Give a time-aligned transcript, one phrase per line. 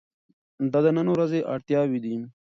[0.71, 2.15] دا د نن ورځې اړتیاوې دي.